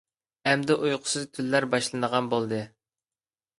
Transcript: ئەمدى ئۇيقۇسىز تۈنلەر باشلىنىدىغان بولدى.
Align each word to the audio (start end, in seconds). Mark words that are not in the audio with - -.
ئەمدى 0.51 0.77
ئۇيقۇسىز 0.85 1.27
تۈنلەر 1.35 1.69
باشلىنىدىغان 1.75 2.33
بولدى. 2.35 2.65